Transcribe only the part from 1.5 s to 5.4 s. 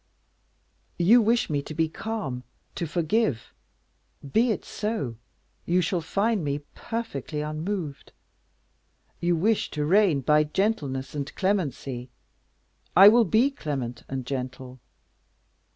to be calm, to forgive? be it so,